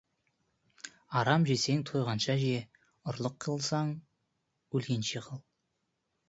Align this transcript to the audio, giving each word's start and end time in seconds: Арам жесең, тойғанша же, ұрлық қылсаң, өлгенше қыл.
Арам 1.19 1.43
жесең, 1.49 1.83
тойғанша 1.89 2.37
же, 2.45 2.55
ұрлық 3.13 3.37
қылсаң, 3.45 3.93
өлгенше 4.81 5.25
қыл. 5.29 5.45